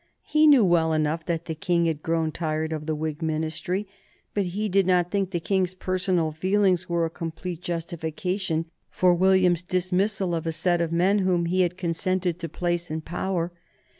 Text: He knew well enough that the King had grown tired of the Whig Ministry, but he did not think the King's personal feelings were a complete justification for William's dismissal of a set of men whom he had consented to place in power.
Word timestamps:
He 0.23 0.47
knew 0.47 0.65
well 0.65 0.93
enough 0.93 1.25
that 1.25 1.45
the 1.45 1.53
King 1.53 1.85
had 1.85 2.01
grown 2.01 2.31
tired 2.31 2.73
of 2.73 2.87
the 2.87 2.95
Whig 2.95 3.21
Ministry, 3.21 3.87
but 4.33 4.45
he 4.47 4.67
did 4.67 4.87
not 4.87 5.11
think 5.11 5.29
the 5.29 5.39
King's 5.39 5.75
personal 5.75 6.31
feelings 6.31 6.89
were 6.89 7.05
a 7.05 7.09
complete 7.11 7.61
justification 7.61 8.65
for 8.89 9.13
William's 9.13 9.61
dismissal 9.61 10.33
of 10.33 10.47
a 10.47 10.51
set 10.51 10.81
of 10.81 10.91
men 10.91 11.19
whom 11.19 11.45
he 11.45 11.61
had 11.61 11.77
consented 11.77 12.39
to 12.39 12.49
place 12.49 12.89
in 12.89 13.01
power. 13.01 13.51